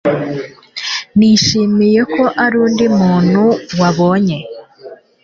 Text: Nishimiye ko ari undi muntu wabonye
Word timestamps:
Nishimiye 1.17 2.01
ko 2.13 2.23
ari 2.43 2.55
undi 2.65 2.85
muntu 2.99 3.43
wabonye 3.79 4.37